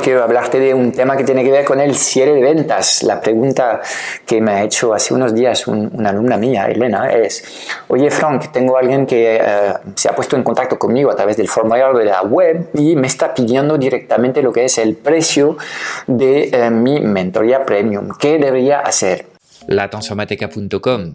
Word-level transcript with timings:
Quiero 0.00 0.24
hablarte 0.24 0.58
de 0.58 0.72
un 0.72 0.90
tema 0.90 1.18
que 1.18 1.24
tiene 1.24 1.44
que 1.44 1.50
ver 1.50 1.66
con 1.66 1.78
el 1.78 1.94
cierre 1.94 2.32
de 2.32 2.40
ventas. 2.40 3.02
La 3.02 3.20
pregunta 3.20 3.82
que 4.24 4.40
me 4.40 4.52
ha 4.52 4.64
hecho 4.64 4.94
hace 4.94 5.12
unos 5.12 5.34
días 5.34 5.66
una 5.66 6.08
alumna 6.08 6.38
mía, 6.38 6.64
Elena, 6.64 7.12
es, 7.12 7.44
oye 7.88 8.10
Frank, 8.10 8.52
tengo 8.52 8.78
alguien 8.78 9.04
que 9.04 9.36
eh, 9.36 9.74
se 9.94 10.08
ha 10.08 10.14
puesto 10.14 10.34
en 10.34 10.44
contacto 10.44 10.78
conmigo 10.78 11.10
a 11.10 11.14
través 11.14 11.36
del 11.36 11.46
formulario 11.46 11.98
de 11.98 12.06
la 12.06 12.22
web 12.22 12.70
y 12.72 12.96
me 12.96 13.06
está 13.06 13.34
pidiendo 13.34 13.76
directamente 13.76 14.40
lo 14.40 14.50
que 14.50 14.64
es 14.64 14.78
el 14.78 14.96
precio 14.96 15.58
de 16.06 16.44
eh, 16.44 16.70
mi 16.70 16.98
mentoría 17.00 17.66
premium. 17.66 18.16
¿Qué 18.18 18.38
debería 18.38 18.80
hacer? 18.80 19.26
latransformateca.com 19.66 21.14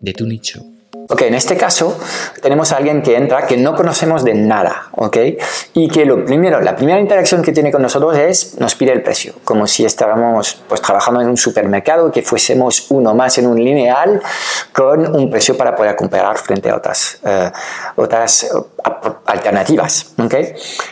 de 0.00 0.12
tu 0.12 0.26
nicho. 0.26 0.64
Ok, 1.12 1.22
en 1.22 1.34
este 1.34 1.56
caso 1.56 1.98
tenemos 2.40 2.70
a 2.70 2.76
alguien 2.76 3.02
que 3.02 3.16
entra 3.16 3.44
que 3.44 3.56
no 3.56 3.74
conocemos 3.74 4.22
de 4.24 4.34
nada, 4.34 4.90
ok, 4.92 5.16
y 5.74 5.88
que 5.88 6.04
lo 6.04 6.24
primero, 6.24 6.60
la 6.60 6.76
primera 6.76 7.00
interacción 7.00 7.42
que 7.42 7.50
tiene 7.50 7.72
con 7.72 7.82
nosotros 7.82 8.16
es 8.16 8.58
nos 8.60 8.76
pide 8.76 8.92
el 8.92 9.02
precio, 9.02 9.34
como 9.44 9.66
si 9.66 9.84
estábamos 9.84 10.62
pues 10.68 10.80
trabajando 10.80 11.20
en 11.20 11.28
un 11.28 11.36
supermercado, 11.36 12.12
que 12.12 12.22
fuésemos 12.22 12.86
uno 12.90 13.12
más 13.12 13.38
en 13.38 13.48
un 13.48 13.56
lineal 13.62 14.22
con 14.72 15.16
un 15.16 15.30
precio 15.30 15.56
para 15.56 15.74
poder 15.74 15.96
comparar 15.96 16.38
frente 16.38 16.70
a 16.70 16.76
otras, 16.76 17.18
eh, 17.24 17.50
otras 17.96 18.44
eh, 18.44 18.48
alternativas, 19.26 20.14
ok. 20.16 20.34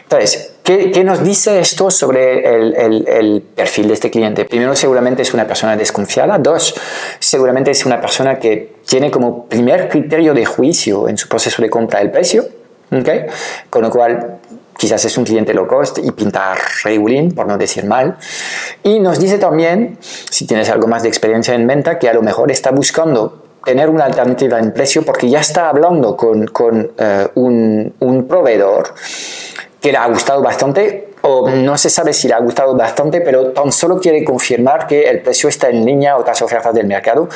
Entonces, 0.02 0.54
¿Qué, 0.68 1.02
nos 1.02 1.24
dice 1.24 1.60
esto 1.60 1.90
sobre 1.90 2.44
el, 2.44 3.42
perfil 3.56 3.88
de 3.88 3.94
este 3.94 4.10
cliente? 4.10 4.44
Primero, 4.44 4.76
seguramente 4.76 5.22
es 5.22 5.32
una 5.32 5.46
persona 5.46 5.78
desconfiada. 5.78 6.36
Dos, 6.36 6.74
seguramente 7.18 7.70
es 7.70 7.86
una 7.86 7.98
persona 7.98 8.38
que 8.38 8.74
tiene 8.88 9.10
como 9.10 9.44
primer 9.44 9.88
criterio 9.88 10.32
de 10.32 10.46
juicio 10.46 11.08
en 11.08 11.18
su 11.18 11.28
proceso 11.28 11.60
de 11.60 11.68
compra 11.68 12.00
el 12.00 12.10
precio. 12.10 12.46
¿okay? 12.90 13.26
Con 13.68 13.82
lo 13.82 13.90
cual, 13.90 14.38
quizás 14.78 15.04
es 15.04 15.18
un 15.18 15.24
cliente 15.24 15.52
low 15.52 15.66
cost 15.66 15.98
y 15.98 16.10
pinta 16.12 16.54
regulín, 16.84 17.32
por 17.32 17.46
no 17.46 17.58
decir 17.58 17.84
mal. 17.84 18.16
Y 18.82 18.98
nos 18.98 19.20
dice 19.20 19.38
también, 19.38 19.98
si 20.00 20.46
tienes 20.46 20.70
algo 20.70 20.86
más 20.88 21.02
de 21.02 21.08
experiencia 21.08 21.54
en 21.54 21.66
venta, 21.66 21.98
que 21.98 22.08
a 22.08 22.14
lo 22.14 22.22
mejor 22.22 22.50
está 22.50 22.70
buscando 22.70 23.44
tener 23.62 23.90
una 23.90 24.04
alternativa 24.06 24.58
en 24.58 24.72
precio 24.72 25.02
porque 25.02 25.28
ya 25.28 25.40
está 25.40 25.68
hablando 25.68 26.16
con, 26.16 26.46
con 26.46 26.90
eh, 26.96 27.28
un, 27.34 27.92
un 27.98 28.26
proveedor 28.26 28.94
que 29.82 29.92
le 29.92 29.98
ha 29.98 30.08
gustado 30.08 30.40
bastante 30.40 31.07
o 31.28 31.50
no 31.50 31.76
se 31.76 31.90
sabe 31.90 32.12
si 32.12 32.28
le 32.28 32.34
ha 32.34 32.40
gustado 32.40 32.74
bastante, 32.74 33.20
pero 33.20 33.48
tan 33.52 33.70
solo 33.70 34.00
quiere 34.00 34.24
confirmar 34.24 34.86
que 34.86 35.02
el 35.02 35.20
precio 35.20 35.48
está 35.48 35.68
en 35.68 35.84
línea 35.84 36.12
a 36.12 36.16
otras 36.16 36.40
ofertas 36.42 36.74
del 36.74 36.86
mercado 36.86 37.28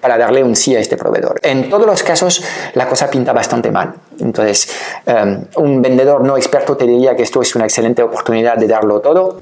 para 0.00 0.18
darle 0.18 0.44
un 0.44 0.54
sí 0.54 0.76
a 0.76 0.80
este 0.80 0.96
proveedor. 0.96 1.40
En 1.42 1.70
todos 1.70 1.86
los 1.86 2.02
casos 2.02 2.42
la 2.74 2.86
cosa 2.86 3.10
pinta 3.10 3.32
bastante 3.32 3.70
mal. 3.70 3.94
Entonces, 4.20 4.68
um, 5.06 5.44
un 5.64 5.82
vendedor 5.82 6.22
no 6.22 6.36
experto 6.36 6.76
te 6.76 6.86
diría 6.86 7.16
que 7.16 7.22
esto 7.22 7.40
es 7.40 7.54
una 7.54 7.64
excelente 7.64 8.02
oportunidad 8.02 8.56
de 8.56 8.66
darlo 8.66 9.00
todo. 9.00 9.38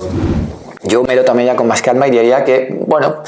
Yo 0.83 1.03
me 1.03 1.17
lo 1.17 1.25
tomé 1.25 1.45
ya 1.45 1.57
con 1.57 1.67
más 1.67 1.83
calma 1.83 2.07
y 2.07 2.13
diría 2.13 2.45
que, 2.45 2.79
bueno, 2.87 3.23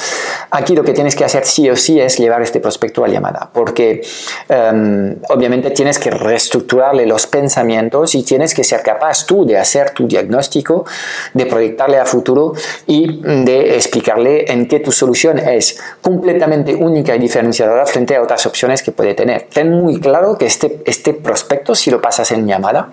Aquí 0.51 0.75
lo 0.75 0.83
que 0.83 0.93
tienes 0.93 1.15
que 1.15 1.25
hacer 1.25 1.45
sí 1.45 1.69
o 1.69 1.77
sí 1.77 2.01
es 2.01 2.19
llevar 2.19 2.41
este 2.41 2.61
prospecto 2.61 3.05
a 3.05 3.09
llamada, 3.09 3.51
porque 3.53 4.01
em, 4.49 5.17
obviamente 5.29 5.71
tienes 5.71 5.99
que 5.99 6.11
reestructurarle 6.11 7.07
los 7.07 7.27
pensamientos 7.27 8.15
y 8.15 8.23
tienes 8.23 8.55
que 8.55 8.65
ser 8.65 8.83
capaz 8.83 9.27
tú 9.27 9.45
de 9.45 9.59
hacer 9.59 9.91
tu 9.91 10.07
diagnóstico, 10.09 10.87
de 11.35 11.47
proyectarle 11.47 11.99
a 11.99 12.07
futuro 12.07 12.55
y 12.87 13.21
de 13.45 13.77
explicarle 13.77 14.51
en 14.51 14.67
qué 14.69 14.81
tu 14.81 14.91
solución 14.91 15.39
es 15.39 15.79
completamente 16.01 16.75
única 16.75 17.15
y 17.15 17.19
diferenciadora 17.19 17.85
frente 17.85 18.17
a 18.17 18.23
otras 18.23 18.47
opciones 18.47 18.83
que 18.83 18.93
puede 18.93 19.15
tener. 19.15 19.49
Ten 19.53 19.71
muy 19.71 20.01
claro 20.01 20.39
que 20.39 20.47
este, 20.47 20.81
este 20.87 21.13
prospecto, 21.13 21.75
si 21.75 21.91
lo 21.91 22.01
pasas 22.01 22.33
en 22.33 22.47
llamada, 22.47 22.91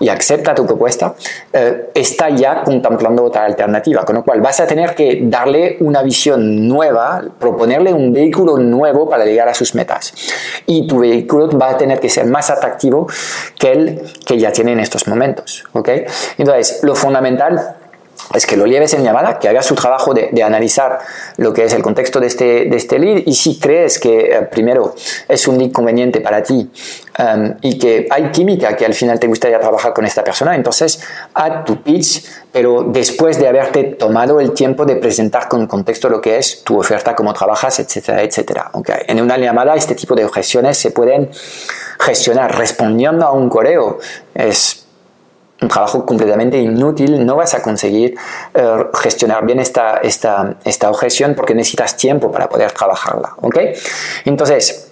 y 0.00 0.08
acepta 0.08 0.54
tu 0.54 0.66
propuesta, 0.66 1.14
eh, 1.52 1.90
está 1.94 2.30
ya 2.30 2.62
contemplando 2.62 3.24
otra 3.24 3.44
alternativa, 3.44 4.04
con 4.04 4.16
lo 4.16 4.24
cual 4.24 4.40
vas 4.40 4.60
a 4.60 4.66
tener 4.66 4.94
que 4.94 5.20
darle 5.22 5.76
una 5.80 6.02
visión 6.02 6.68
nueva, 6.68 7.22
proponerle 7.38 7.92
un 7.92 8.12
vehículo 8.12 8.56
nuevo 8.58 9.08
para 9.08 9.24
llegar 9.24 9.48
a 9.48 9.54
sus 9.54 9.74
metas. 9.74 10.12
Y 10.66 10.86
tu 10.86 11.00
vehículo 11.00 11.50
va 11.58 11.70
a 11.70 11.76
tener 11.76 12.00
que 12.00 12.08
ser 12.08 12.26
más 12.26 12.50
atractivo 12.50 13.06
que 13.58 13.72
el 13.72 14.02
que 14.24 14.38
ya 14.38 14.52
tiene 14.52 14.72
en 14.72 14.80
estos 14.80 15.06
momentos. 15.08 15.64
¿okay? 15.72 16.04
Entonces, 16.36 16.80
lo 16.82 16.94
fundamental 16.94 17.76
es 18.34 18.46
que 18.46 18.56
lo 18.56 18.66
lleves 18.66 18.92
en 18.94 19.04
llamada, 19.04 19.38
que 19.38 19.48
hagas 19.48 19.66
su 19.66 19.74
trabajo 19.74 20.12
de, 20.14 20.30
analizar 20.42 20.98
lo 21.36 21.52
que 21.52 21.64
es 21.64 21.72
el 21.72 21.82
contexto 21.82 22.20
de 22.20 22.26
este, 22.26 22.44
de 22.66 22.76
este 22.76 22.98
lead 22.98 23.22
y 23.26 23.34
si 23.34 23.58
crees 23.58 23.98
que 23.98 24.18
eh, 24.18 24.42
primero 24.42 24.94
es 25.26 25.48
un 25.48 25.58
lead 25.58 25.72
conveniente 25.72 26.20
para 26.20 26.42
ti 26.42 26.70
um, 27.18 27.54
y 27.60 27.78
que 27.78 28.06
hay 28.10 28.30
química 28.30 28.76
que 28.76 28.86
al 28.86 28.94
final 28.94 29.18
te 29.18 29.26
gustaría 29.26 29.58
trabajar 29.60 29.92
con 29.92 30.04
esta 30.04 30.22
persona, 30.22 30.54
entonces 30.54 31.00
haz 31.34 31.64
tu 31.64 31.82
pitch, 31.82 32.24
pero 32.52 32.84
después 32.84 33.38
de 33.38 33.48
haberte 33.48 33.84
tomado 33.84 34.40
el 34.40 34.52
tiempo 34.52 34.84
de 34.84 34.96
presentar 34.96 35.48
con 35.48 35.66
contexto 35.66 36.08
lo 36.08 36.20
que 36.20 36.38
es 36.38 36.62
tu 36.64 36.78
oferta, 36.78 37.14
cómo 37.14 37.32
trabajas, 37.32 37.78
etcétera, 37.80 38.22
etcétera. 38.22 38.70
Okay. 38.72 39.02
En 39.06 39.20
una 39.20 39.36
llamada 39.38 39.74
este 39.74 39.94
tipo 39.94 40.14
de 40.14 40.24
objeciones 40.24 40.78
se 40.78 40.90
pueden 40.90 41.30
gestionar 41.98 42.56
respondiendo 42.56 43.26
a 43.26 43.32
un 43.32 43.48
correo. 43.48 43.98
Un 45.60 45.68
trabajo 45.68 46.06
completamente 46.06 46.58
inútil, 46.58 47.24
no 47.24 47.36
vas 47.36 47.54
a 47.54 47.62
conseguir 47.62 48.16
eh, 48.54 48.84
gestionar 48.94 49.44
bien 49.44 49.58
esta, 49.58 49.98
esta, 49.98 50.56
esta 50.64 50.88
objeción 50.90 51.34
porque 51.34 51.54
necesitas 51.54 51.96
tiempo 51.96 52.30
para 52.30 52.48
poder 52.48 52.72
trabajarla. 52.72 53.34
¿ok? 53.40 53.58
Entonces, 54.24 54.87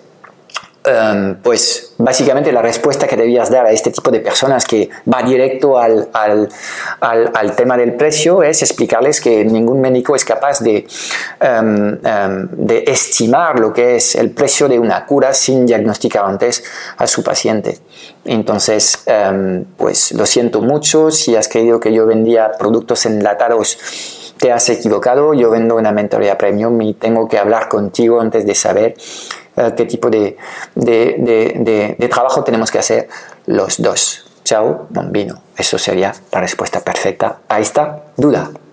Em, 0.87 1.35
pues 1.43 1.95
básicamente 1.99 2.53
la 2.53 2.63
respuesta 2.63 3.09
que 3.09 3.17
debías 3.17 3.51
dar 3.51 3.67
a 3.67 3.73
este 3.73 3.91
tipo 3.91 4.09
de 4.13 4.21
personas 4.21 4.65
que 4.65 4.89
va 5.13 5.21
directo 5.21 5.77
al, 5.77 6.09
al, 6.13 6.49
al, 7.01 7.57
tema 7.57 7.77
del 7.77 7.95
precio 7.95 8.45
es 8.45 8.63
explicarles 8.63 9.21
que 9.21 9.45
ningún 9.45 9.81
médico 9.81 10.15
es 10.15 10.25
capaz 10.25 10.61
de, 10.61 10.87
em, 11.41 11.99
em, 12.05 12.49
de 12.53 12.85
estimar 12.87 13.59
lo 13.59 13.73
que 13.73 13.97
es 13.97 14.15
el 14.15 14.31
precio 14.31 14.69
de 14.69 14.79
una 14.79 15.05
cura 15.07 15.35
sin 15.35 15.67
diagnosticar 15.67 16.25
antes 16.25 16.63
a 16.99 17.09
su 17.09 17.25
paciente. 17.25 17.79
Entonces, 18.25 19.05
pues 19.77 20.13
lo 20.13 20.25
siento 20.25 20.61
mucho 20.61 21.11
si 21.11 21.35
has 21.35 21.49
creído 21.49 21.81
que 21.81 21.93
yo 21.93 22.07
vendía 22.07 22.53
productos 22.59 23.07
enlatados 23.07 23.79
te 24.37 24.53
has 24.53 24.69
equivocado, 24.69 25.33
yo 25.33 25.51
vendo 25.51 25.77
una 25.77 25.93
mentoría 25.93 26.37
premium 26.37 26.81
y 26.83 26.95
tengo 26.95 27.27
que 27.27 27.39
hablar 27.39 27.69
contigo 27.69 28.21
antes 28.21 28.45
de 28.45 28.55
saber 28.55 28.95
qué 29.77 29.85
tipo 29.85 30.11
de, 30.11 30.37
de, 30.75 32.09
trabajo 32.11 32.45
tenemos 32.45 32.71
que 32.71 32.79
hacer 32.79 33.09
los 33.47 33.81
dos. 33.81 34.27
Chao, 34.45 34.87
bombino. 34.91 35.43
Eso 35.57 35.79
sería 35.79 36.15
la 36.31 36.41
respuesta 36.41 36.81
perfecta 36.81 37.39
a 37.49 37.59
esta 37.59 38.05
duda. 38.17 38.51